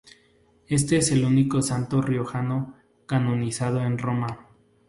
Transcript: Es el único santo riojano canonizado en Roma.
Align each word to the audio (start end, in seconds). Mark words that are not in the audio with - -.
Es 0.67 0.91
el 1.11 1.23
único 1.25 1.61
santo 1.61 2.01
riojano 2.01 2.73
canonizado 3.05 3.81
en 3.81 3.99
Roma. 3.99 4.47